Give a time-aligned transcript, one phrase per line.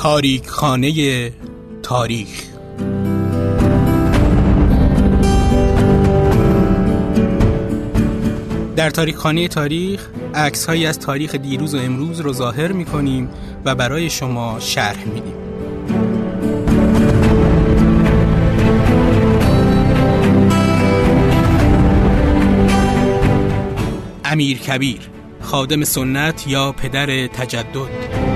[0.00, 1.32] تاریک خانه
[1.82, 2.28] تاریخ.
[8.76, 13.28] در تاریک خانه تاریخ عکس هایی از تاریخ دیروز و امروز رو ظاهر می کنیم
[13.64, 15.34] و برای شما شرح میدیم.
[24.24, 25.00] امیر کبیر
[25.40, 28.29] خادم سنت یا پدر تجدد؟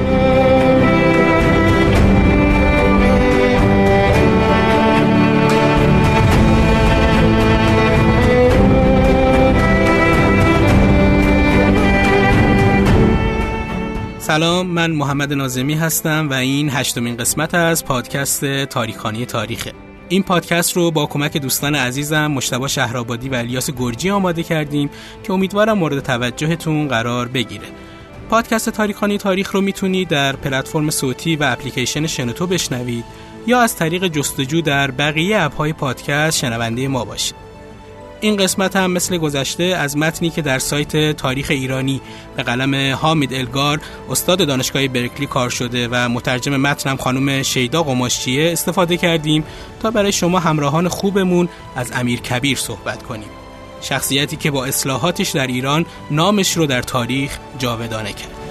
[14.27, 19.73] سلام من محمد نازمی هستم و این هشتمین قسمت از پادکست تاریخانی تاریخه.
[20.09, 24.91] این پادکست رو با کمک دوستان عزیزم مشتبه شهرآبادی و الیاس گرجی آماده کردیم
[25.23, 27.66] که امیدوارم مورد توجهتون قرار بگیره.
[28.30, 33.04] پادکست تاریخانی تاریخ رو می‌تونید در پلتفرم صوتی و اپلیکیشن شنوتو بشنوید
[33.46, 37.54] یا از طریق جستجو در بقیه اپهای پادکست شنونده ما باشید.
[38.25, 42.01] این قسمت هم مثل گذشته از متنی که در سایت تاریخ ایرانی
[42.37, 43.80] به قلم حامید الگار
[44.11, 49.45] استاد دانشگاه برکلی کار شده و مترجم متنم خانم شیدا قماشچیه استفاده کردیم
[49.80, 53.29] تا برای شما همراهان خوبمون از امیر کبیر صحبت کنیم.
[53.80, 58.43] شخصیتی که با اصلاحاتش در ایران نامش رو در تاریخ جاودانه کرد.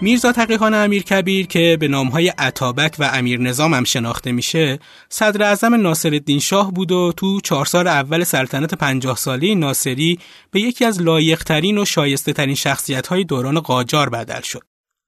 [0.00, 4.78] میرزا تقیخان امیر کبیر که به نامهای عطابک و امیر نظام هم شناخته میشه
[5.08, 10.18] صدر اعظم ناصر الدین شاه بود و تو چهار سال اول سلطنت پنجاه ساله ناصری
[10.50, 14.62] به یکی از لایقترین و شایسته ترین شخصیت های دوران قاجار بدل شد.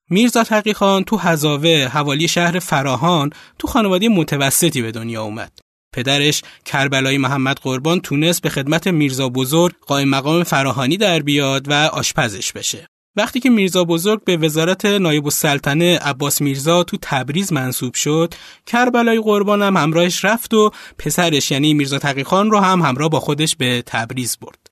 [0.09, 3.29] میرزا تقیخان تو هزاوه حوالی شهر فراهان
[3.59, 5.59] تو خانواده متوسطی به دنیا اومد.
[5.93, 11.73] پدرش کربلای محمد قربان تونست به خدمت میرزا بزرگ قائم مقام فراهانی در بیاد و
[11.73, 12.87] آشپزش بشه.
[13.17, 18.33] وقتی که میرزا بزرگ به وزارت نایب السلطنه عباس میرزا تو تبریز منصوب شد
[18.65, 23.55] کربلای قربان هم همراهش رفت و پسرش یعنی میرزا تقیخان رو هم همراه با خودش
[23.55, 24.69] به تبریز برد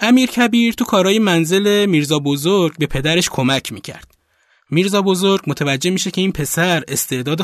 [0.00, 4.14] امیر کبیر تو کارهای منزل میرزا بزرگ به پدرش کمک می‌کرد
[4.70, 7.42] میرزا بزرگ متوجه میشه که این پسر استعداد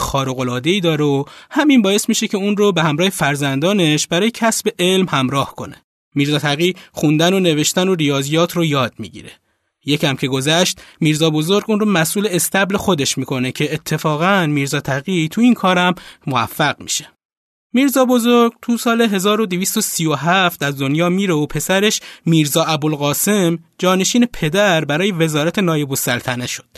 [0.65, 5.07] ای داره و همین باعث میشه که اون رو به همراه فرزندانش برای کسب علم
[5.11, 5.77] همراه کنه.
[6.15, 9.31] میرزا تقی خوندن و نوشتن و ریاضیات رو یاد می‌گیره.
[9.87, 15.29] یکم که گذشت میرزا بزرگ اون رو مسئول استبل خودش می‌کنه که اتفاقا میرزا تقی
[15.29, 15.95] تو این کارم
[16.27, 17.09] موفق میشه.
[17.73, 25.13] میرزا بزرگ تو سال 1237 از دنیا میره و پسرش میرزا ابوالقاسم جانشین پدر برای
[25.13, 26.77] وزارت نایب السلطنه شد.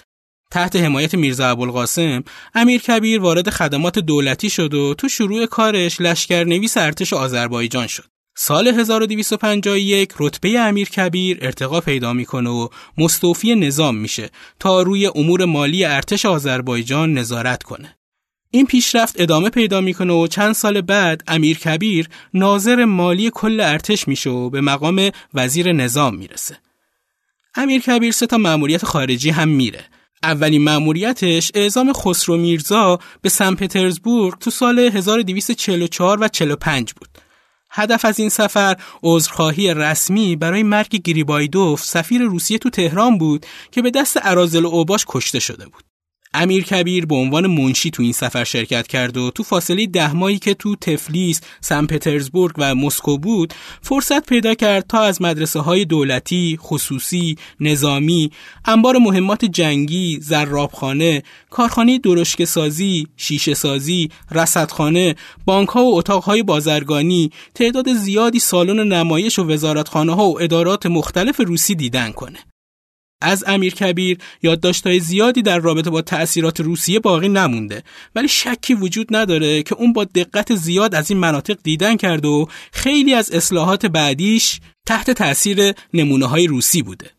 [0.50, 2.24] تحت حمایت میرزا ابوالقاسم
[2.54, 8.15] امیر کبیر وارد خدمات دولتی شد و تو شروع کارش لشکرنویس ارتش آذربایجان شد.
[8.38, 14.30] سال 1251 رتبه امیر کبیر ارتقا پیدا می‌کنه و مستوفی نظام میشه
[14.60, 17.96] تا روی امور مالی ارتش آذربایجان نظارت کنه.
[18.50, 24.08] این پیشرفت ادامه پیدا می‌کنه و چند سال بعد امیر کبیر ناظر مالی کل ارتش
[24.08, 26.58] میشه و به مقام وزیر نظام می‌رسه.
[27.54, 29.84] امیر کبیر سه تا مأموریت خارجی هم میره.
[30.22, 37.15] اولین مأموریتش اعزام خسرو میرزا به سن پترزبورگ تو سال 1244 و 45 بود.
[37.76, 43.82] هدف از این سفر عذرخواهی رسمی برای مرگ گریبایدوف سفیر روسیه تو تهران بود که
[43.82, 45.95] به دست ارازل اوباش کشته شده بود.
[46.36, 50.38] امیر کبیر به عنوان منشی تو این سفر شرکت کرد و تو فاصله ده ماهی
[50.38, 55.84] که تو تفلیس، سن پترزبورگ و مسکو بود فرصت پیدا کرد تا از مدرسه های
[55.84, 58.30] دولتی، خصوصی، نظامی،
[58.64, 65.14] انبار مهمات جنگی، زرابخانه، کارخانه درشک سازی، شیشه سازی، رصدخانه،
[65.44, 70.86] بانک ها و اتاق های بازرگانی، تعداد زیادی سالن نمایش و وزارتخانه ها و ادارات
[70.86, 72.38] مختلف روسی دیدن کنه.
[73.20, 77.82] از امیر کبیر یادداشت‌های زیادی در رابطه با تأثیرات روسیه باقی نمونده.
[78.14, 82.48] ولی شکی وجود نداره که اون با دقت زیاد از این مناطق دیدن کرد و
[82.72, 87.10] خیلی از اصلاحات بعدیش تحت تأثیر نمونه های روسی بوده.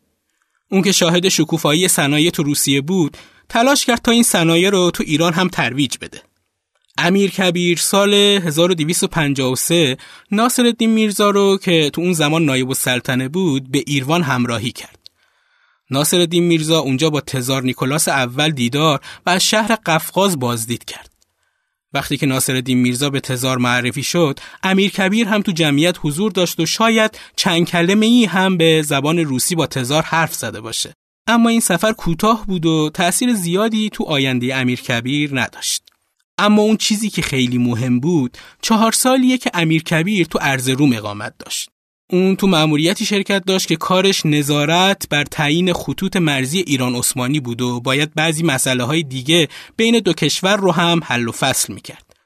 [0.70, 3.16] اون که شاهد شکوفایی صنایع تو روسیه بود
[3.48, 6.22] تلاش کرد تا این صنایع رو تو ایران هم ترویج بده.
[6.98, 9.96] امیر کبیر سال 1253
[10.30, 14.97] ناصر الدین میرزا رو که تو اون زمان نایب السلطنه بود به ایروان همراهی کرد.
[15.90, 21.12] ناصر الدین میرزا اونجا با تزار نیکولاس اول دیدار و از شهر قفقاز بازدید کرد.
[21.92, 26.32] وقتی که ناصر الدین میرزا به تزار معرفی شد، امیر کبیر هم تو جمعیت حضور
[26.32, 30.94] داشت و شاید چند کلمه ای هم به زبان روسی با تزار حرف زده باشه.
[31.26, 35.82] اما این سفر کوتاه بود و تأثیر زیادی تو آینده امیر کبیر نداشت.
[36.38, 40.92] اما اون چیزی که خیلی مهم بود چهار سالیه که امیر کبیر تو ارز روم
[40.92, 41.70] اقامت داشت.
[42.10, 47.60] اون تو مأموریتی شرکت داشت که کارش نظارت بر تعیین خطوط مرزی ایران عثمانی بود
[47.60, 52.16] و باید بعضی مسئله های دیگه بین دو کشور رو هم حل و فصل می‌کرد.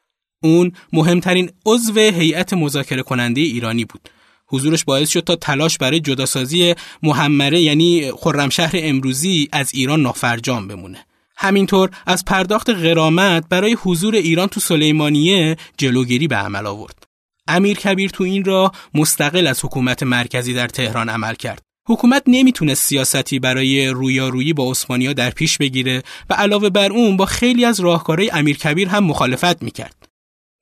[0.42, 4.08] اون مهمترین عضو هیئت مذاکره کننده ایرانی بود.
[4.46, 11.06] حضورش باعث شد تا تلاش برای جداسازی محمره یعنی خرمشهر امروزی از ایران نافرجام بمونه.
[11.36, 17.11] همینطور از پرداخت غرامت برای حضور ایران تو سلیمانیه جلوگیری به عمل آورد.
[17.48, 21.62] امیر کبیر تو این را مستقل از حکومت مرکزی در تهران عمل کرد.
[21.88, 27.26] حکومت نمی‌تونه سیاستی برای رویارویی با عثمانیا در پیش بگیره و علاوه بر اون با
[27.26, 30.12] خیلی از راهکارهای امیر کبیر هم مخالفت می‌کرد.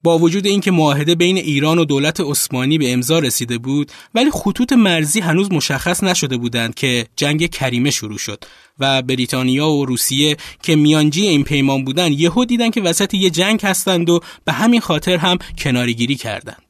[0.03, 4.73] با وجود اینکه معاهده بین ایران و دولت عثمانی به امضا رسیده بود ولی خطوط
[4.73, 8.45] مرزی هنوز مشخص نشده بودند که جنگ کریمه شروع شد
[8.79, 13.61] و بریتانیا و روسیه که میانجی این پیمان بودن یهو دیدن که وسط یه جنگ
[13.63, 16.70] هستند و به همین خاطر هم کنارگیری کردند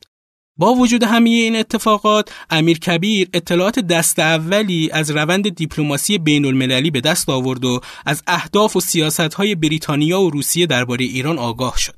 [0.60, 6.90] با وجود همه این اتفاقات امیر کبیر اطلاعات دست اولی از روند دیپلماسی بین المللی
[6.90, 11.96] به دست آورد و از اهداف و سیاستهای بریتانیا و روسیه درباره ایران آگاه شد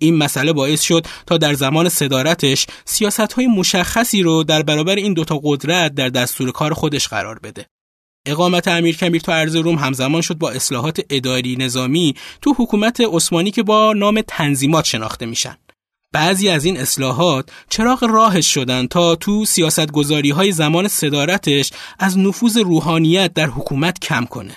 [0.00, 5.14] این مسئله باعث شد تا در زمان صدارتش سیاست های مشخصی رو در برابر این
[5.14, 7.66] دوتا قدرت در دستور کار خودش قرار بده.
[8.26, 13.50] اقامت امیر کبیر تو ارز روم همزمان شد با اصلاحات اداری نظامی تو حکومت عثمانی
[13.50, 15.56] که با نام تنظیمات شناخته میشن.
[16.12, 22.56] بعضی از این اصلاحات چراغ راهش شدن تا تو سیاستگذاری های زمان صدارتش از نفوذ
[22.56, 24.56] روحانیت در حکومت کم کنه.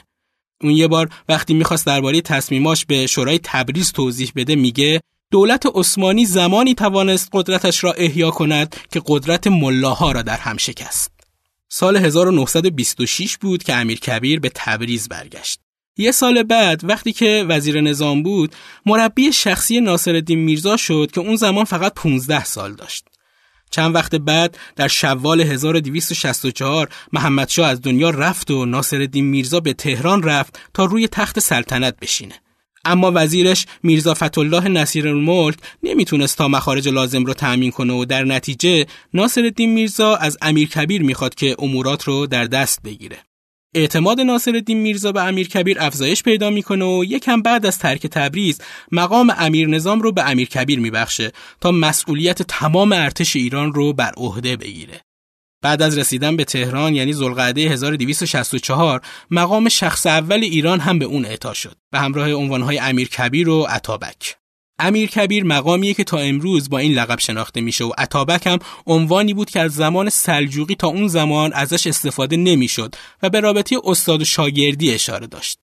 [0.64, 5.02] اون یه بار وقتی می‌خواست درباره تصمیماش به شورای تبریز توضیح بده میگه
[5.32, 11.12] دولت عثمانی زمانی توانست قدرتش را احیا کند که قدرت ملاها را در هم شکست.
[11.70, 15.60] سال 1926 بود که امیر کبیر به تبریز برگشت.
[16.02, 18.56] یه سال بعد وقتی که وزیر نظام بود
[18.86, 23.06] مربی شخصی ناصرالدین میرزا شد که اون زمان فقط 15 سال داشت.
[23.72, 30.24] چند وقت بعد در شوال 1264 محمدشاه از دنیا رفت و ناصرالدین میرزا به تهران
[30.24, 32.36] رفت تا روی تخت سلطنت بشینه.
[32.86, 38.24] اما وزیرش میرزا فتولاه نصیر الملک نمی‌تونست تا مخارج لازم رو تأمین کنه و در
[38.24, 43.18] نتیجه ناصرالدین میرزا از امیر کبیر می‌خواد که امورات رو در دست بگیره.
[43.74, 48.62] اعتماد ناصرالدین میرزا به امیر کبیر افزایش پیدا می‌کنه و یکم بعد از ترک تبریز
[48.92, 51.32] مقام امیر نظام رو به امیر کبیر میبخشه
[51.62, 55.02] تا مسئولیت تمام ارتش ایران رو بر عهده بگیره.
[55.62, 59.02] بعد از رسیدن به تهران یعنی ذوالقعده 1264
[59.32, 63.64] مقام شخص اول ایران هم به اون اعطا شد به همراه عنوانهای امیر کبیر و
[63.70, 64.41] عطابک
[64.82, 69.34] امیر کبیر مقامیه که تا امروز با این لقب شناخته میشه و عطابک هم عنوانی
[69.34, 74.22] بود که از زمان سلجوقی تا اون زمان ازش استفاده نمی‌شد و به رابطه استاد
[74.22, 75.58] و شاگردی اشاره داشت.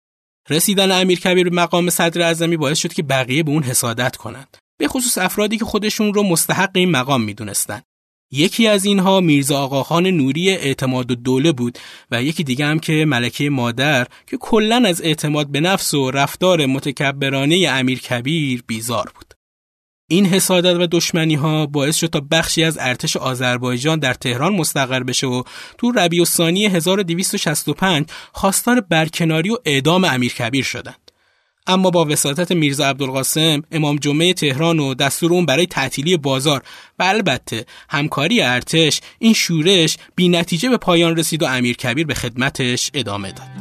[0.50, 4.56] رسیدن امیر کبیر به مقام صدر اعظمی باعث شد که بقیه به اون حسادت کنند.
[4.78, 7.82] به خصوص افرادی که خودشون رو مستحق این مقام می‌دونستند.
[8.30, 11.78] یکی از اینها میرزا آقاخان نوری اعتماد و دوله بود
[12.10, 16.66] و یکی دیگه هم که ملکه مادر که کلا از اعتماد به نفس و رفتار
[16.66, 19.34] متکبرانه امیر کبیر بیزار بود.
[20.10, 25.02] این حسادت و دشمنی ها باعث شد تا بخشی از ارتش آذربایجان در تهران مستقر
[25.02, 25.42] بشه و
[25.78, 31.07] تو ربیع الثانی 1265 خواستار برکناری و اعدام امیر کبیر شدند.
[31.68, 36.62] اما با وساطت میرزا عبدالقاسم امام جمعه تهران و دستور اون برای تعطیلی بازار
[36.98, 42.14] و البته همکاری ارتش این شورش بی نتیجه به پایان رسید و امیر کبیر به
[42.14, 43.57] خدمتش ادامه داد.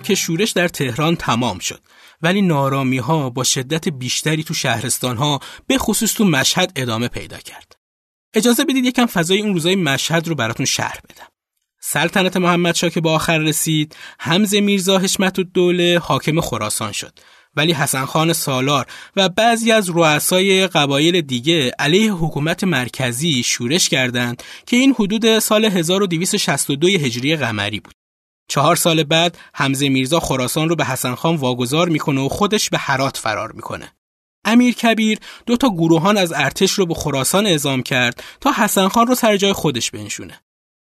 [0.00, 1.80] که شورش در تهران تمام شد
[2.22, 7.38] ولی نارامی ها با شدت بیشتری تو شهرستان ها به خصوص تو مشهد ادامه پیدا
[7.38, 7.76] کرد.
[8.34, 11.26] اجازه بدید یکم فضای اون روزای مشهد رو براتون شرح بدم.
[11.80, 17.18] سلطنت محمد که به آخر رسید، حمز میرزا حشمت دوله حاکم خراسان شد.
[17.56, 24.42] ولی حسن خان سالار و بعضی از رؤسای قبایل دیگه علیه حکومت مرکزی شورش کردند
[24.66, 27.94] که این حدود سال 1262 هجری قمری بود.
[28.48, 32.78] چهار سال بعد حمزه میرزا خراسان رو به حسن خان واگذار می‌کنه و خودش به
[32.78, 33.92] حرات فرار می‌کنه.
[34.44, 39.06] امیر کبیر دو تا گروهان از ارتش رو به خراسان اعزام کرد تا حسن خان
[39.06, 40.40] رو سر جای خودش بنشونه.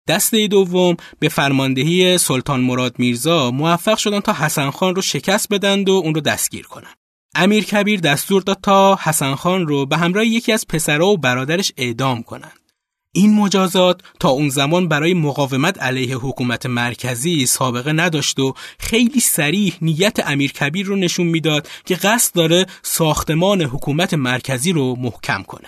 [0.08, 5.90] دسته دوم به فرماندهی سلطان مراد میرزا موفق شدن تا حسن خان رو شکست بدند
[5.90, 6.94] و اون رو دستگیر کنن.
[7.36, 11.72] امیر کبیر دستور داد تا حسن خان رو به همراه یکی از پسرها و برادرش
[11.78, 12.67] اعدام کنند.
[13.12, 19.78] این مجازات تا اون زمان برای مقاومت علیه حکومت مرکزی سابقه نداشت و خیلی سریح
[19.82, 25.68] نیت امیر کبیر رو نشون می‌داد که قصد داره ساختمان حکومت مرکزی رو محکم کنه.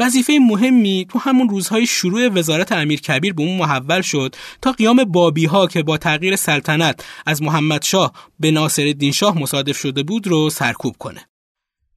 [0.00, 5.04] وظیفه مهمی تو همون روزهای شروع وزارت امیر کبیر به اون محول شد تا قیام
[5.04, 10.26] بابی ها که با تغییر سلطنت از محمد شاه به ناصر شاه مصادف شده بود
[10.26, 11.29] رو سرکوب کنه.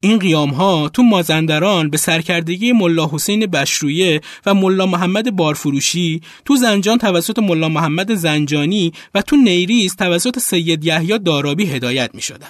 [0.04, 6.56] این قیام ها تو مازندران به سرکردگی ملا حسین بشرویه و ملا محمد بارفروشی تو
[6.56, 12.48] زنجان توسط ملا محمد زنجانی و تو نیریز توسط سید یحیی دارابی هدایت می شدن.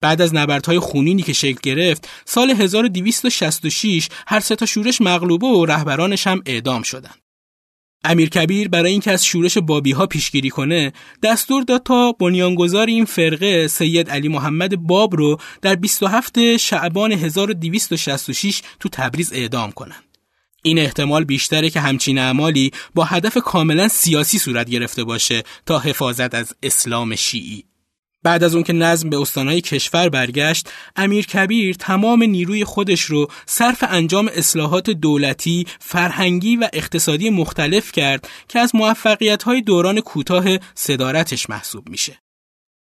[0.00, 5.66] بعد از نبردهای خونینی که شکل گرفت سال 1266 هر سه تا شورش مغلوبه و
[5.66, 7.21] رهبرانش هم اعدام شدند.
[8.04, 10.92] امیر کبیر برای اینکه از شورش بابی ها پیشگیری کنه
[11.22, 18.62] دستور داد تا بنیانگذار این فرقه سید علی محمد باب رو در 27 شعبان 1266
[18.80, 20.04] تو تبریز اعدام کنند.
[20.62, 26.34] این احتمال بیشتره که همچین اعمالی با هدف کاملا سیاسی صورت گرفته باشه تا حفاظت
[26.34, 27.64] از اسلام شیعی.
[28.22, 33.28] بعد از اون که نظم به استانهای کشور برگشت امیر کبیر تمام نیروی خودش رو
[33.46, 41.50] صرف انجام اصلاحات دولتی، فرهنگی و اقتصادی مختلف کرد که از موفقیت‌های دوران کوتاه صدارتش
[41.50, 42.18] محسوب میشه.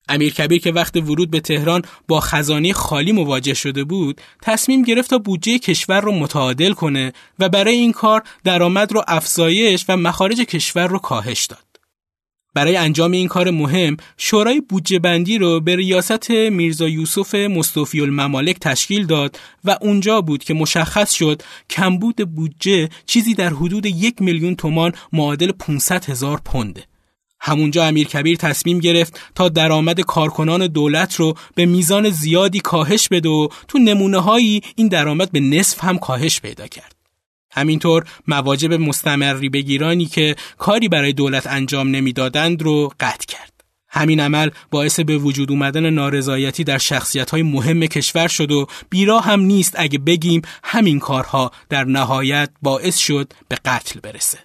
[0.09, 5.09] امیر کبیر که وقت ورود به تهران با خزانه خالی مواجه شده بود، تصمیم گرفت
[5.09, 10.41] تا بودجه کشور رو متعادل کنه و برای این کار درآمد رو افزایش و مخارج
[10.41, 11.72] کشور رو کاهش داد.
[12.53, 18.59] برای انجام این کار مهم شورای بودجه بندی رو به ریاست میرزا یوسف مصطفی الممالک
[18.59, 24.55] تشکیل داد و اونجا بود که مشخص شد کمبود بودجه چیزی در حدود یک میلیون
[24.55, 26.83] تومان معادل 500 هزار پونده.
[27.45, 33.29] همونجا امیر کبیر تصمیم گرفت تا درآمد کارکنان دولت رو به میزان زیادی کاهش بده
[33.29, 36.92] و تو نمونه هایی این درآمد به نصف هم کاهش پیدا کرد.
[37.53, 43.53] همینطور مواجب مستمری بگیرانی که کاری برای دولت انجام نمی‌دادند رو قطع کرد.
[43.89, 49.19] همین عمل باعث به وجود اومدن نارضایتی در شخصیت های مهم کشور شد و بیرا
[49.19, 54.37] هم نیست اگه بگیم همین کارها در نهایت باعث شد به قتل برسه.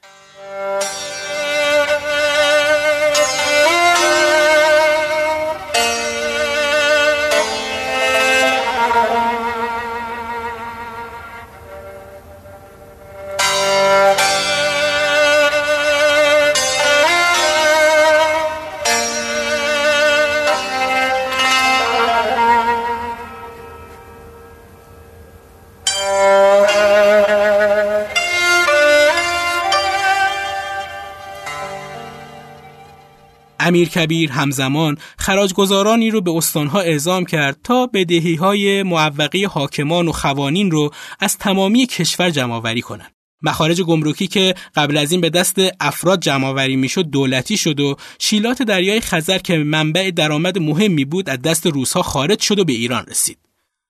[33.69, 40.13] امیر کبیر همزمان خراجگزارانی رو به استانها اعزام کرد تا بدهی های معوقی حاکمان و
[40.13, 43.13] خوانین رو از تمامی کشور جمعآوری کنند.
[43.43, 48.63] مخارج گمرکی که قبل از این به دست افراد جمعآوری می‌شد دولتی شد و شیلات
[48.63, 53.07] دریای خزر که منبع درآمد مهمی بود از دست روسها خارج شد و به ایران
[53.07, 53.39] رسید.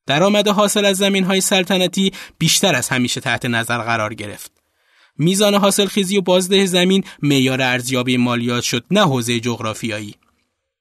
[0.06, 4.57] درآمد حاصل از زمین های سلطنتی بیشتر از همیشه تحت نظر قرار گرفت.
[5.18, 10.14] میزان حاصل خیزی و بازده زمین معیار ارزیابی مالیات شد نه حوزه جغرافیایی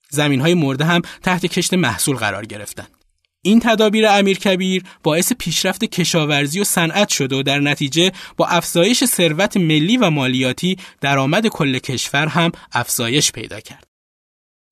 [0.10, 2.98] زمین های مرده هم تحت کشت محصول قرار گرفتند
[3.42, 9.06] این تدابیر امیر کبیر باعث پیشرفت کشاورزی و صنعت شد و در نتیجه با افزایش
[9.06, 13.88] ثروت ملی و مالیاتی درآمد کل کشور هم افزایش پیدا کرد.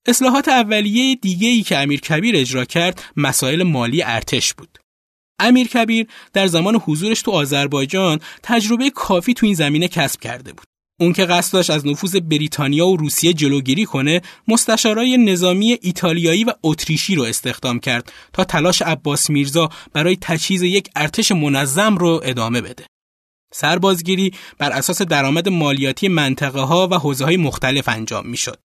[0.08, 4.80] اصلاحات اولیه دیگه ای که امیر کبیر اجرا کرد مسائل مالی ارتش بود.
[5.40, 10.66] امیر کبیر در زمان حضورش تو آذربایجان تجربه کافی تو این زمینه کسب کرده بود.
[11.00, 16.54] اون که قصد داشت از نفوذ بریتانیا و روسیه جلوگیری کنه مستشارای نظامی ایتالیایی و
[16.64, 22.62] اتریشی رو استخدام کرد تا تلاش عباس میرزا برای تجهیز یک ارتش منظم رو ادامه
[22.62, 22.86] بده.
[23.54, 28.60] سربازگیری بر اساس درآمد مالیاتی منطقه ها و حوزه های مختلف انجام می شد.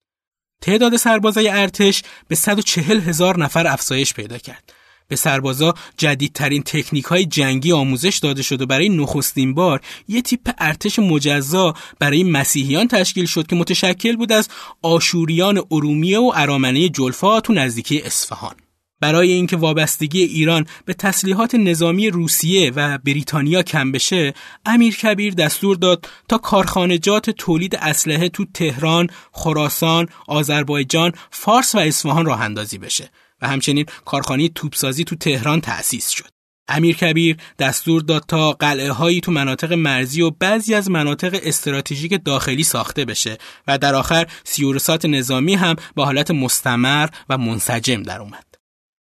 [0.61, 4.73] تعداد سربازای ارتش به 140 هزار نفر افزایش پیدا کرد.
[5.11, 10.49] به سربازا جدیدترین تکنیک های جنگی آموزش داده شد و برای نخستین بار یه تیپ
[10.57, 14.49] ارتش مجزا برای مسیحیان تشکیل شد که متشکل بود از
[14.81, 18.55] آشوریان ارومیه و ارامنه جلفا تو نزدیکی اصفهان.
[19.01, 24.33] برای اینکه وابستگی ایران به تسلیحات نظامی روسیه و بریتانیا کم بشه،
[24.65, 32.25] امیر کبیر دستور داد تا کارخانجات تولید اسلحه تو تهران، خراسان، آذربایجان، فارس و اصفهان
[32.25, 36.29] راه اندازی بشه و همچنین کارخانه توپسازی تو تهران تأسیس شد.
[36.67, 42.19] امیر کبیر دستور داد تا قلعه هایی تو مناطق مرزی و بعضی از مناطق استراتژیک
[42.25, 48.21] داخلی ساخته بشه و در آخر سیورسات نظامی هم با حالت مستمر و منسجم در
[48.21, 48.50] اومد.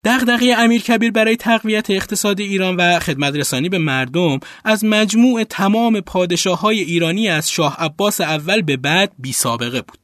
[0.05, 6.01] دغدغه امیر کبیر برای تقویت اقتصاد ایران و خدمت رسانی به مردم از مجموع تمام
[6.01, 9.99] پادشاه های ایرانی از شاه عباس اول به بعد بی سابقه بود.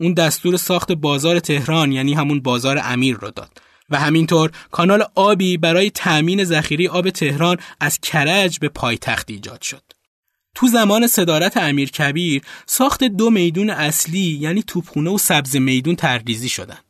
[0.00, 5.56] اون دستور ساخت بازار تهران یعنی همون بازار امیر رو داد و همینطور کانال آبی
[5.56, 9.82] برای تأمین ذخیره آب تهران از کرج به پایتخت ایجاد شد.
[10.54, 16.48] تو زمان صدارت امیر کبیر ساخت دو میدون اصلی یعنی توپخونه و سبز میدون تردیزی
[16.48, 16.83] شدند.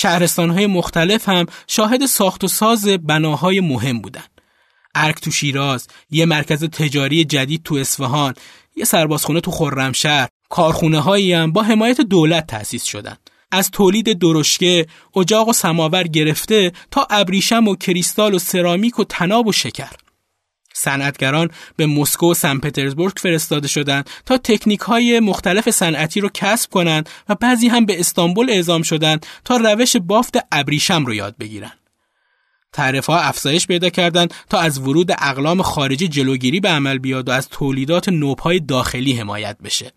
[0.00, 4.40] شهرستانهای مختلف هم شاهد ساخت و ساز بناهای مهم بودند.
[4.94, 8.34] ارک تو شیراز، یه مرکز تجاری جدید تو اصفهان،
[8.76, 13.30] یه سربازخونه تو خرمشهر، کارخونه هایی هم با حمایت دولت تأسیس شدند.
[13.52, 14.86] از تولید درشکه،
[15.16, 19.92] اجاق و سماور گرفته تا ابریشم و کریستال و سرامیک و تناب و شکر.
[20.78, 26.70] صنعتگران به مسکو و سن پترزبورگ فرستاده شدند تا تکنیک های مختلف صنعتی رو کسب
[26.70, 31.78] کنند و بعضی هم به استانبول اعزام شدند تا روش بافت ابریشم رو یاد بگیرند.
[32.72, 37.32] تعرفه ها افزایش پیدا کردند تا از ورود اقلام خارجی جلوگیری به عمل بیاد و
[37.32, 39.92] از تولیدات نوپای داخلی حمایت بشه.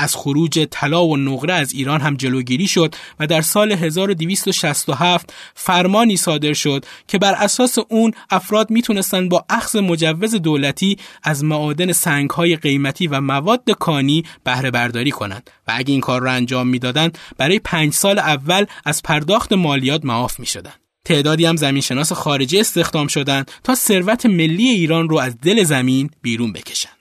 [0.00, 6.16] از خروج طلا و نقره از ایران هم جلوگیری شد و در سال 1267 فرمانی
[6.16, 12.56] صادر شد که بر اساس اون افراد می‌تونستند با اخذ مجوز دولتی از معادن سنگهای
[12.56, 17.58] قیمتی و مواد کانی بهره برداری کنند و اگه این کار را انجام می‌دادند برای
[17.58, 20.80] پنج سال اول از پرداخت مالیات معاف می شدند.
[21.04, 26.52] تعدادی هم زمینشناس خارجی استخدام شدند تا ثروت ملی ایران رو از دل زمین بیرون
[26.52, 26.99] بکشند.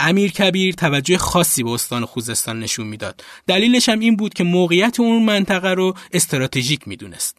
[0.00, 3.24] امیر کبیر توجه خاصی به استان خوزستان نشون می‌داد.
[3.46, 7.36] دلیلش هم این بود که موقعیت اون منطقه رو استراتژیک می‌دونست.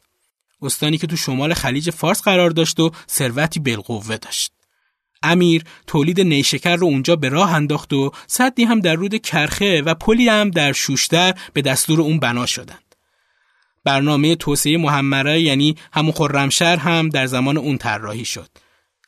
[0.62, 4.52] استانی که تو شمال خلیج فارس قرار داشت و ثروتی بالقوه داشت.
[5.24, 9.94] امیر تولید نیشکر رو اونجا به راه انداخت و صدی هم در رود کرخه و
[9.94, 12.96] پلی هم در شوشتر به دستور اون بنا شدند.
[13.84, 18.50] برنامه توسعه محمره یعنی همون خرمشهر هم در زمان اون طراحی شد.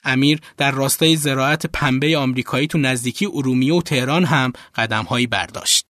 [0.03, 5.85] امیر در راستای زراعت پنبه آمریکایی تو نزدیکی ارومیه و تهران هم قدمهایی برداشت.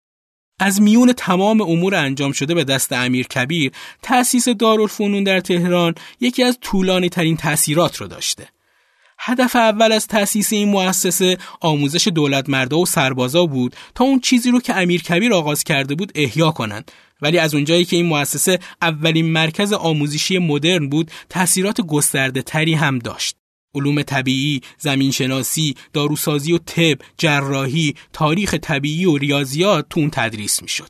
[0.60, 6.44] از میون تمام امور انجام شده به دست امیر کبیر تأسیس دارالفنون در تهران یکی
[6.44, 8.48] از طولانی ترین تأثیرات رو داشته.
[9.20, 14.52] هدف اول از تأسیس این مؤسسه آموزش دولت مردا و سربازا بود تا اون چیزی
[14.52, 16.92] رو که امیر کبیر آغاز کرده بود احیا کنند
[17.22, 23.00] ولی از اونجایی که این مؤسسه اولین مرکز آموزشی مدرن بود تأثیرات گسترده تری هم
[23.00, 23.39] داشت
[23.76, 30.90] علوم طبیعی، زمینشناسی، داروسازی و طب، جراحی، تاریخ طبیعی و ریاضیات تو اون تدریس می‌شد.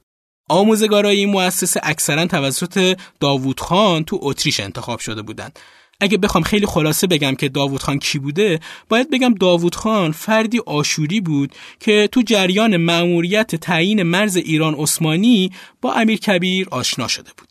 [0.50, 5.60] آموزگارای این مؤسسه اکثرا توسط داوود خان تو اتریش انتخاب شده بودند.
[6.02, 10.60] اگه بخوام خیلی خلاصه بگم که داوود خان کی بوده باید بگم داوود خان فردی
[10.60, 17.32] آشوری بود که تو جریان مأموریت تعیین مرز ایران عثمانی با امیر کبیر آشنا شده
[17.38, 17.49] بود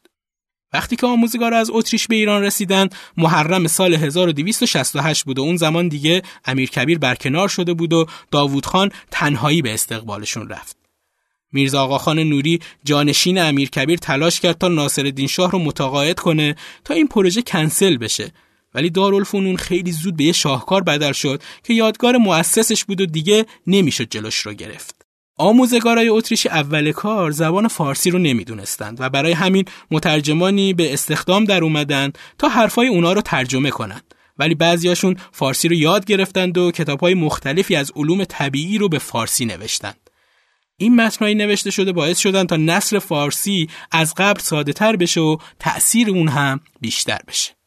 [0.72, 5.88] وقتی که آموزگار از اتریش به ایران رسیدن محرم سال 1268 بود و اون زمان
[5.88, 10.76] دیگه امیر کبیر برکنار شده بود و داوود خان تنهایی به استقبالشون رفت.
[11.52, 16.94] میرزا آقاخان نوری جانشین امیر کبیر تلاش کرد تا ناصرالدین شاه رو متقاعد کنه تا
[16.94, 18.33] این پروژه کنسل بشه
[18.74, 23.46] ولی دارالفنون خیلی زود به یه شاهکار بدل شد که یادگار مؤسسش بود و دیگه
[23.66, 24.98] نمی‌شد جلوش رو گرفت.
[25.38, 31.64] آموزگارای اتریش اول کار زبان فارسی رو نمی‌دونستند و برای همین مترجمانی به استخدام در
[31.64, 34.14] اومدن تا حرفای اونا رو ترجمه کنند.
[34.38, 39.44] ولی بعضیاشون فارسی رو یاد گرفتند و کتابهای مختلفی از علوم طبیعی رو به فارسی
[39.44, 40.11] نوشتند.
[40.77, 45.37] این متنهایی نوشته شده باعث شدن تا نصر فارسی از قبل ساده تر بشه و
[45.59, 47.58] تأثیر اون هم بیشتر بشه.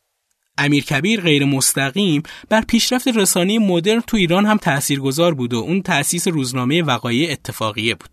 [0.61, 5.81] امیر کبیر غیر مستقیم بر پیشرفت رسانه مدرن تو ایران هم تاثیرگذار بود و اون
[5.81, 8.09] تأسیس روزنامه وقایع اتفاقیه بود.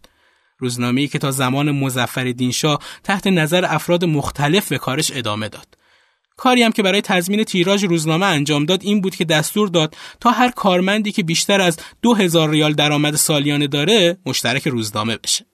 [0.59, 5.67] روزنامه‌ای که تا زمان مظفرالدین شاه تحت نظر افراد مختلف به کارش ادامه داد.
[6.37, 10.31] کاری هم که برای تضمین تیراژ روزنامه انجام داد این بود که دستور داد تا
[10.31, 15.47] هر کارمندی که بیشتر از دو هزار ریال درآمد سالیانه داره مشترک روزنامه بشه.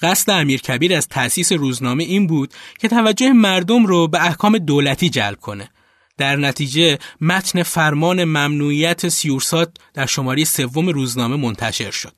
[0.00, 5.10] قصد امیر کبیر از تأسیس روزنامه این بود که توجه مردم رو به احکام دولتی
[5.10, 5.68] جلب کنه
[6.22, 12.12] در نتیجه متن فرمان ممنوعیت سیورسات در شماره سوم روزنامه منتشر شد.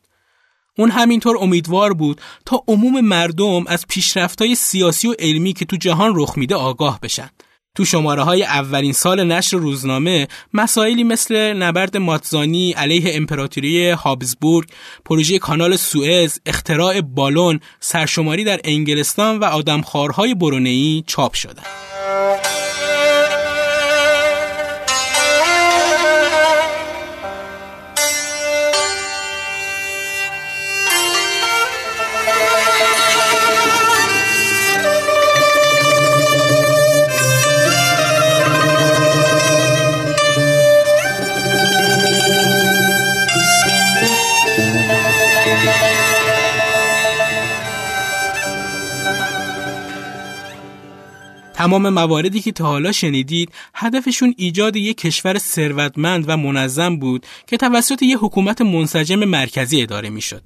[0.79, 6.13] اون همینطور امیدوار بود تا عموم مردم از پیشرفت‌های سیاسی و علمی که تو جهان
[6.17, 7.31] رخ میده آگاه بشن.
[7.77, 14.69] تو شماره های اولین سال نشر روزنامه مسائلی مثل نبرد ماتزانی علیه امپراتوری هابزبورگ،
[15.05, 21.67] پروژه کانال سوئز، اختراع بالون، سرشماری در انگلستان و آدمخوارهای برونئی چاپ شدند.
[51.65, 57.57] تمام مواردی که تا حالا شنیدید هدفشون ایجاد یک کشور ثروتمند و منظم بود که
[57.57, 60.43] توسط یک حکومت منسجم مرکزی اداره می‌شد.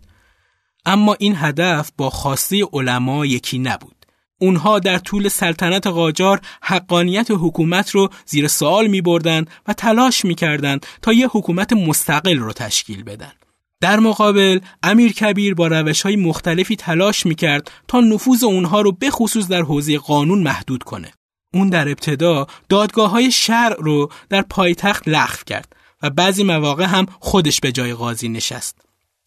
[0.87, 4.07] اما این هدف با خواسته علما یکی نبود.
[4.41, 10.35] اونها در طول سلطنت قاجار حقانیت حکومت رو زیر سوال می بردن و تلاش می
[10.35, 13.33] کردن تا یه حکومت مستقل رو تشکیل بدن.
[13.81, 18.93] در مقابل امیر کبیر با روش های مختلفی تلاش می کرد تا نفوذ اونها رو
[18.93, 21.13] به خصوص در حوزه قانون محدود کنه.
[21.55, 27.07] اون در ابتدا دادگاه های شرع رو در پایتخت لغو کرد و بعضی مواقع هم
[27.21, 28.81] خودش به جای قاضی نشست.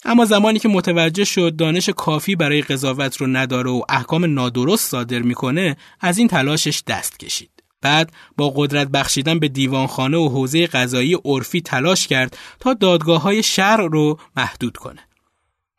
[0.06, 5.20] اما زمانی که متوجه شد دانش کافی برای قضاوت رو نداره و احکام نادرست صادر
[5.20, 7.51] می‌کنه از این تلاشش دست کشید.
[7.82, 13.44] بعد با قدرت بخشیدن به دیوانخانه و حوزه قضایی عرفی تلاش کرد تا دادگاه های
[13.44, 15.00] شرع رو محدود کنه.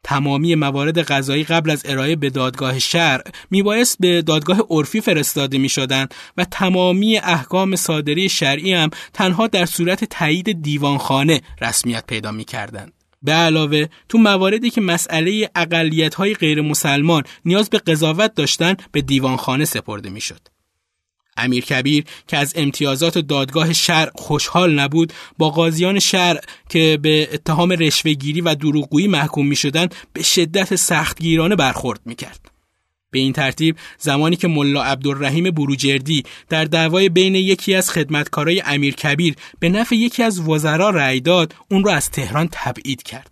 [0.04, 5.68] تمامی موارد قضایی قبل از ارائه به دادگاه شرع میبایست به دادگاه عرفی فرستاده می
[5.68, 12.44] شدن و تمامی احکام صادری شرعی هم تنها در صورت تایید دیوانخانه رسمیت پیدا می
[12.44, 12.92] کردن.
[13.22, 19.02] به علاوه تو مواردی که مسئله اقلیت های غیر مسلمان نیاز به قضاوت داشتن به
[19.02, 20.51] دیوانخانه سپرده می شد.
[21.36, 27.70] امیر کبیر که از امتیازات دادگاه شرع خوشحال نبود با قاضیان شرع که به اتهام
[27.72, 32.52] رشوهگیری و دروغگویی محکوم می شدن به شدت سختگیرانه برخورد می کرد.
[33.12, 38.94] به این ترتیب زمانی که ملا عبدالرحیم بروجردی در دعوای بین یکی از خدمتکارای امیر
[38.94, 43.31] کبیر به نفع یکی از وزرا رأی داد اون را از تهران تبعید کرد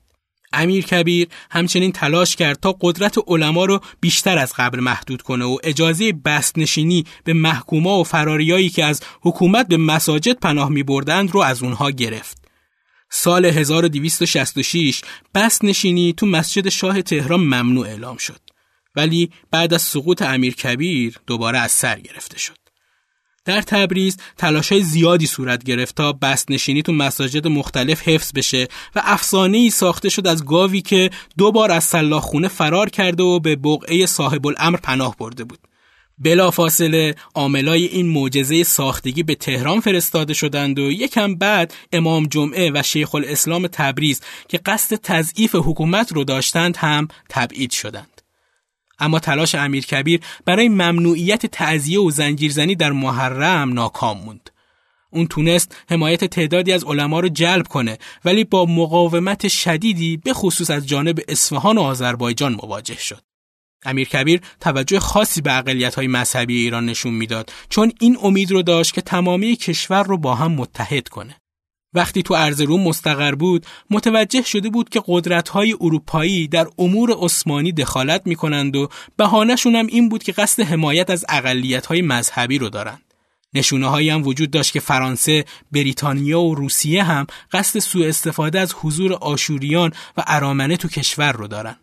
[0.52, 5.58] امیر کبیر همچنین تلاش کرد تا قدرت علما رو بیشتر از قبل محدود کنه و
[5.64, 11.40] اجازه بستنشینی به محکوما و فراریایی که از حکومت به مساجد پناه می بردند رو
[11.40, 12.38] از اونها گرفت.
[13.10, 15.02] سال 1266
[15.34, 18.40] بست نشینی تو مسجد شاه تهران ممنوع اعلام شد.
[18.96, 22.69] ولی بعد از سقوط امیر کبیر دوباره از سر گرفته شد.
[23.50, 29.02] در تبریز های زیادی صورت گرفت تا بست نشینی تو مساجد مختلف حفظ بشه و
[29.04, 33.40] افسانه ای ساخته شد از گاوی که دو بار از سلاخ خونه فرار کرده و
[33.40, 35.58] به بقعه صاحب الامر پناه برده بود.
[36.18, 42.82] بلافاصله عاملای این معجزه ساختگی به تهران فرستاده شدند و یکم بعد امام جمعه و
[42.82, 48.19] شیخ الاسلام تبریز که قصد تضعیف حکومت رو داشتند هم تبعید شدند.
[49.00, 54.50] اما تلاش امیرکبیر برای ممنوعیت تعذیه و زنجیرزنی در محرم ناکام موند.
[55.10, 60.70] اون تونست حمایت تعدادی از علما رو جلب کنه ولی با مقاومت شدیدی به خصوص
[60.70, 63.22] از جانب اصفهان و آذربایجان مواجه شد.
[63.84, 68.62] امیر کبیر توجه خاصی به اقلیت های مذهبی ایران نشون می‌داد چون این امید رو
[68.62, 71.36] داشت که تمامی کشور رو با هم متحد کنه.
[71.94, 78.22] وقتی تو روم مستقر بود متوجه شده بود که قدرت‌های اروپایی در امور عثمانی دخالت
[78.24, 83.02] می‌کنند و بهانهشون هم این بود که قصد حمایت از اقلیت‌های مذهبی رو دارند.
[83.54, 88.74] نشونه هایی هم وجود داشت که فرانسه، بریتانیا و روسیه هم قصد سوء استفاده از
[88.80, 91.76] حضور آشوریان و ارامنه تو کشور رو دارن.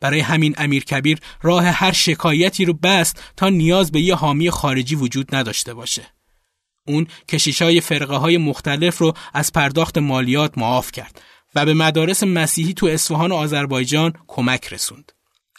[0.00, 4.94] برای همین امیر کبیر راه هر شکایتی رو بست تا نیاز به یه حامی خارجی
[4.94, 6.15] وجود نداشته باشه.
[6.86, 11.20] اون کشیشای فرقه های مختلف رو از پرداخت مالیات معاف کرد
[11.54, 15.12] و به مدارس مسیحی تو اصفهان و آذربایجان کمک رسوند.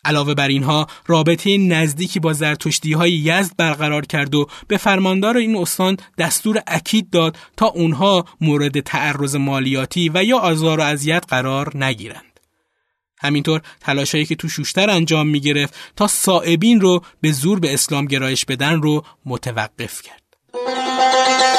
[0.05, 5.55] علاوه بر اینها رابطه نزدیکی با زرتشتی های یزد برقرار کرد و به فرماندار این
[5.55, 11.77] استان دستور اکید داد تا اونها مورد تعرض مالیاتی و یا آزار و اذیت قرار
[11.77, 12.39] نگیرند.
[13.19, 18.05] همینطور تلاشایی که تو شوشتر انجام می گرفت تا صائبین رو به زور به اسلام
[18.05, 20.23] گرایش بدن رو متوقف کرد.
[20.97, 21.56] Música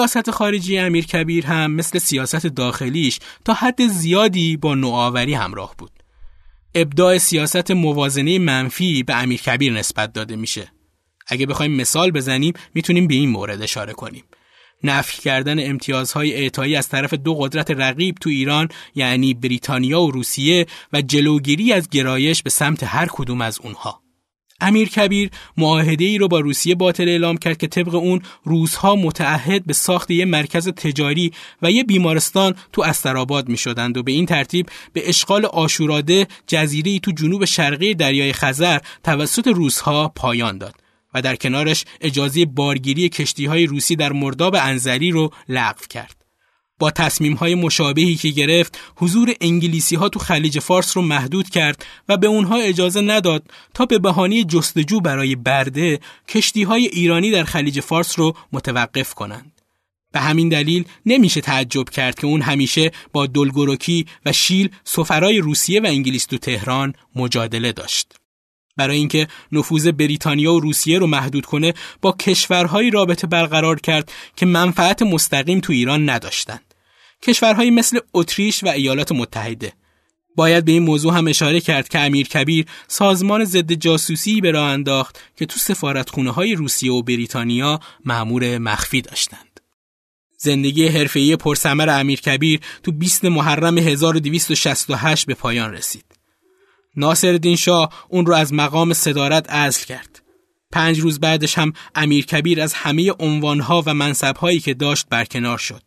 [0.00, 5.90] سیاست خارجی امیر کبیر هم مثل سیاست داخلیش تا حد زیادی با نوآوری همراه بود.
[6.74, 10.72] ابداع سیاست موازنه منفی به امیر کبیر نسبت داده میشه.
[11.26, 14.24] اگه بخوایم مثال بزنیم می‌تونیم به این مورد اشاره کنیم.
[14.84, 20.66] نفی کردن امتیازهای اعطایی از طرف دو قدرت رقیب تو ایران یعنی بریتانیا و روسیه
[20.92, 23.99] و جلوگیری از گرایش به سمت هر کدوم از اونها.
[24.60, 29.66] امیر کبیر معاهده ای رو با روسیه باطل اعلام کرد که طبق اون روزها متعهد
[29.66, 34.26] به ساخت یه مرکز تجاری و یه بیمارستان تو استراباد می شدند و به این
[34.26, 40.74] ترتیب به اشغال آشوراده جزیره ای تو جنوب شرقی دریای خزر توسط روزها پایان داد
[41.14, 46.19] و در کنارش اجازه بارگیری کشتی های روسی در مرداب انزلی رو لغو کرد.
[46.80, 51.84] با تصمیم های مشابهی که گرفت حضور انگلیسی ها تو خلیج فارس رو محدود کرد
[52.08, 53.42] و به اونها اجازه نداد
[53.74, 59.60] تا به بهانه جستجو برای برده کشتی های ایرانی در خلیج فارس رو متوقف کنند.
[60.12, 65.80] به همین دلیل نمیشه تعجب کرد که اون همیشه با دلگروکی و شیل سفرای روسیه
[65.80, 68.12] و انگلیس تو تهران مجادله داشت.
[68.76, 74.46] برای اینکه نفوذ بریتانیا و روسیه رو محدود کنه با کشورهایی رابطه برقرار کرد که
[74.46, 76.69] منفعت مستقیم تو ایران نداشتند.
[77.22, 79.72] کشورهایی مثل اتریش و ایالات متحده
[80.36, 84.70] باید به این موضوع هم اشاره کرد که امیر کبیر سازمان ضد جاسوسی به راه
[84.70, 89.60] انداخت که تو سفارتخونه های روسیه و بریتانیا مأمور مخفی داشتند.
[90.38, 96.04] زندگی حرفه‌ای پرثمر امیر کبیر تو 20 محرم 1268 به پایان رسید.
[96.96, 100.22] ناصرالدین شاه اون رو از مقام صدارت ازل کرد.
[100.72, 105.82] پنج روز بعدش هم امیر کبیر از همه عنوانها و منصبهایی که داشت برکنار شد.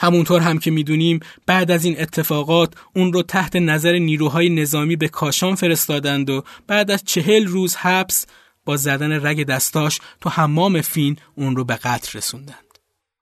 [0.00, 5.08] همونطور هم که می‌دونیم بعد از این اتفاقات اون رو تحت نظر نیروهای نظامی به
[5.08, 8.26] کاشان فرستادند و بعد از چهل روز حبس
[8.64, 12.64] با زدن رگ دستاش تو حمام فین اون رو به قتل رسوندند.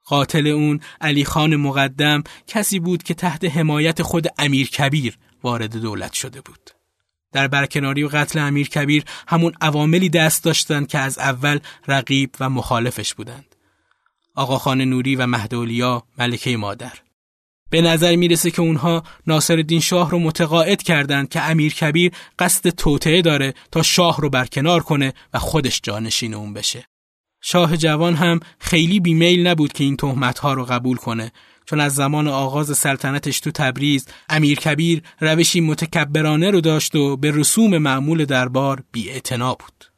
[0.05, 6.13] قاتل اون علی خان مقدم کسی بود که تحت حمایت خود امیر کبیر وارد دولت
[6.13, 6.71] شده بود.
[7.33, 12.51] در برکناری و قتل امیر کبیر همون عواملی دست داشتند که از اول رقیب و
[12.51, 13.55] مخالفش بودند.
[14.39, 16.93] آقاخان نوری و مهدولیا ملکه مادر
[17.71, 23.23] به نظر می‌رسه که اونها ناصر شاه رو متقاعد کردند که امیر کبیر قصد توطعه
[23.23, 26.85] داره تا شاه رو برکنار کنه و خودش جانشین اون بشه.
[27.43, 31.33] شاه جوان هم خیلی بیمیل نبود که این تهمتها رو قبول کنه
[31.67, 37.31] چون از زمان آغاز سلطنتش تو تبریز امیر کبیر روشی متکبرانه رو داشت و به
[37.35, 39.98] رسوم معمول دربار بی بود.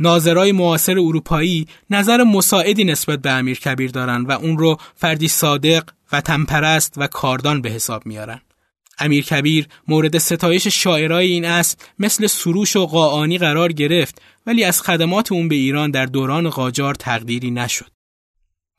[0.00, 5.90] ناظرای معاصر اروپایی نظر مساعدی نسبت به امیر کبیر دارن و اون رو فردی صادق
[6.12, 8.40] و تنپرست و کاردان به حساب میارن.
[8.98, 14.82] امیر کبیر مورد ستایش شاعرای این اصل مثل سروش و قاعانی قرار گرفت ولی از
[14.82, 17.99] خدمات اون به ایران در دوران قاجار تقدیری نشد.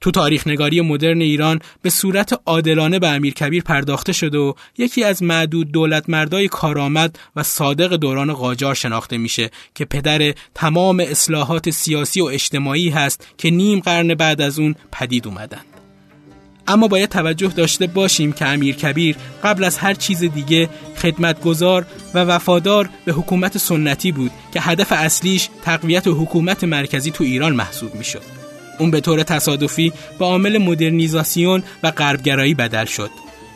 [0.02, 5.04] تو تاریخ نگاری مدرن ایران به صورت عادلانه به امیر کبیر پرداخته شده و یکی
[5.04, 11.70] از معدود دولت مردای کارآمد و صادق دوران قاجار شناخته میشه که پدر تمام اصلاحات
[11.70, 15.62] سیاسی و اجتماعی هست که نیم قرن بعد از اون پدید اومدن.
[16.68, 22.20] اما باید توجه داشته باشیم که امیر کبیر قبل از هر چیز دیگه خدمتگزار و
[22.20, 28.41] وفادار به حکومت سنتی بود که هدف اصلیش تقویت حکومت مرکزی تو ایران محسوب می‌شد.
[28.82, 33.10] اون به طور تصادفی به عامل مدرنیزاسیون و غربگرایی بدل شد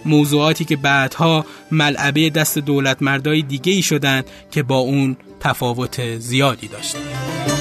[0.05, 6.67] موضوعاتی که بعدها ملعبه دست دولت مردای دیگه ای شدند که با اون تفاوت زیادی
[6.67, 7.54] داشتند.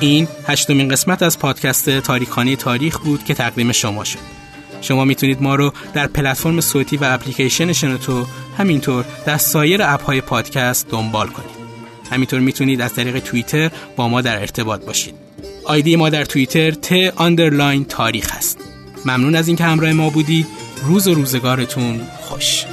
[0.00, 4.18] این هشتمین قسمت از پادکست تاریخانی تاریخ بود که تقدیم شما شد.
[4.80, 8.26] شما می‌تونید ما رو در پلتفرم صوتی و اپلیکیشن شنوتو
[8.58, 11.56] همینطور در سایر اپ های پادکست دنبال کنید.
[12.10, 15.14] همینطور می‌تونید از طریق توییتر با ما در ارتباط باشید.
[15.64, 18.58] آیدی ما در توییتر ت underline تاریخ هست
[19.04, 20.46] ممنون از اینکه همراه ما بودید
[20.84, 22.64] روز و روزگارتون خوش.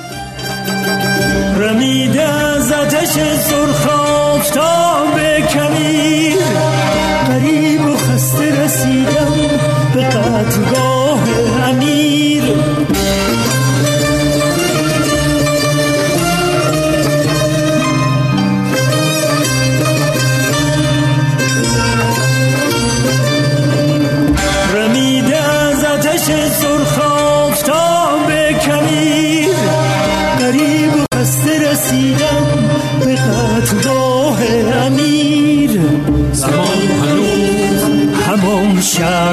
[1.58, 3.18] رمیده از آتش
[4.44, 5.42] سرخ به
[7.28, 9.34] غریب و خسته رسیدم
[9.94, 10.04] به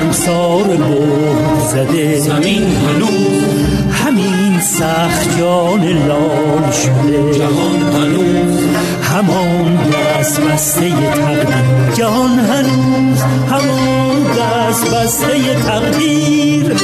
[0.00, 2.18] شرم سار بود زده.
[2.18, 3.44] زمین هنوز.
[3.92, 7.38] همین سخت جان لال شده.
[7.38, 8.60] جهان هنوز.
[9.02, 11.94] همان دست بسته تقدیر.
[11.94, 16.76] جهان هنوز همان دست بسته تقدیر.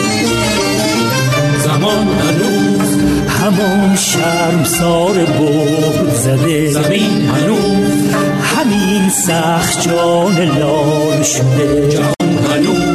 [1.65, 2.99] زمان هنوز.
[3.29, 6.71] همان شرم سار بود زده.
[6.71, 8.15] زمین هنوز.
[8.57, 11.89] همین سخت جان لال شده.
[11.91, 12.17] جان
[12.53, 12.86] هنوز.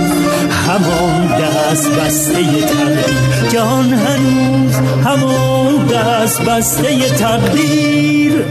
[0.71, 8.45] همان دست بسته تقدیر جان هنوز همان دست بسته تقدیر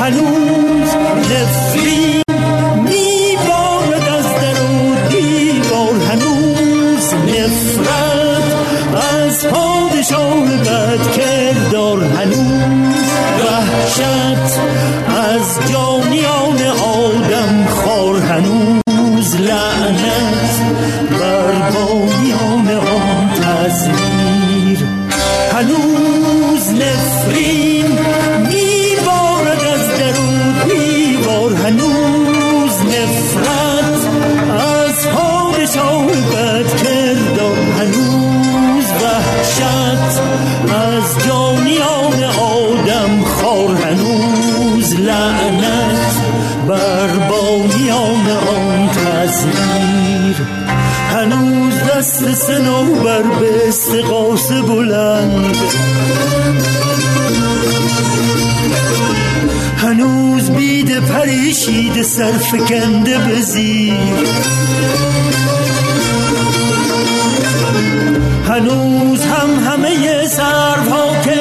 [0.00, 0.88] هنوز
[1.30, 2.31] نفرین
[52.52, 55.56] دست سنوبر به استقاس بلند.
[59.76, 63.94] هنوز بید پریشید سرفکنده به زیر.
[68.48, 71.31] هنوز هم همه سرها که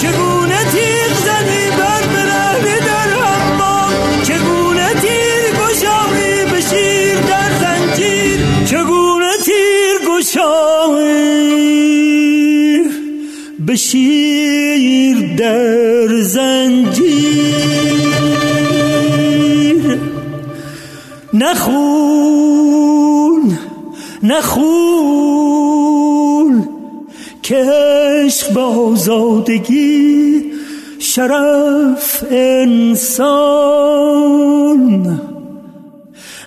[0.00, 6.60] چگونه تیغ زنی بر برهنه در حمام؟ چگونه تیر گشایی به
[7.28, 10.70] در زنجیر؟ چگونه تیر گشایی
[13.66, 13.76] به
[15.36, 17.80] در زنجیر؟
[21.34, 22.78] نخون
[24.22, 25.70] نخون
[27.42, 27.89] که
[28.80, 30.44] آزادگی
[30.98, 33.80] شرف انسان.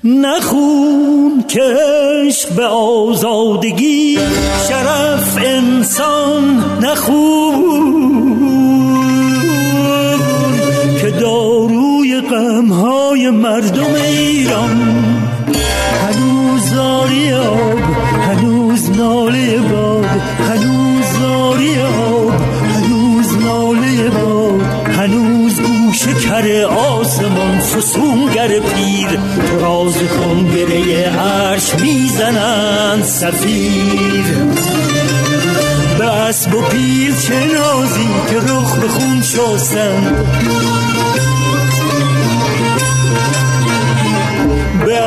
[0.04, 4.20] نخون عشق به آزادگی
[4.70, 6.64] شرف انسان.
[6.82, 7.74] نخون
[11.02, 14.94] که داروی غمهای مردم ایران.
[16.04, 17.80] هنوز زاری آب
[18.28, 20.06] هنوز ناله باد
[20.50, 21.06] هنوز
[21.82, 22.23] آب.
[25.94, 29.08] هنوز گوش کر آسمان فسونگر پیر
[29.48, 34.24] تو راز کنگره عرش می‌زنند سفیر.
[35.98, 40.26] به اسب و پیل چه نازی که رخ به خون شستند.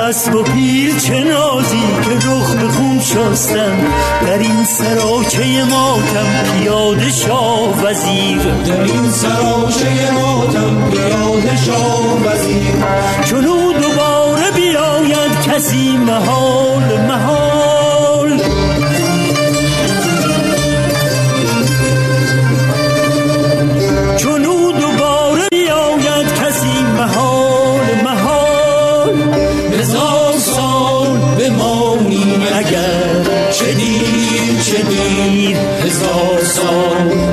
[0.09, 3.79] اسب و پیل چه نازی که رخ به خون شستن
[4.27, 6.27] در این سراچه ماتم
[6.59, 8.39] پیاده شاه وزیر.
[8.39, 12.85] در این سراچه ماتم پیاده شاه وزیر.
[13.25, 17.76] چونو دوباره بیاید کسی محال محال.
[35.99, 37.26] So, so.